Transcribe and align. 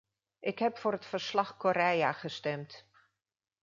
Ik 0.39 0.59
heb 0.59 0.77
voor 0.77 0.91
het 0.91 1.05
verslag-Correia 1.05 2.11
gestemd. 2.11 2.85